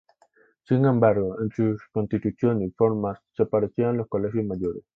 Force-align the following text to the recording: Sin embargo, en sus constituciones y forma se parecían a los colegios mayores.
Sin 0.63 0.83
embargo, 0.85 1.39
en 1.39 1.51
sus 1.51 1.79
constituciones 1.91 2.69
y 2.69 2.71
forma 2.71 3.21
se 3.37 3.45
parecían 3.45 3.89
a 3.91 3.97
los 3.97 4.07
colegios 4.07 4.43
mayores. 4.45 4.83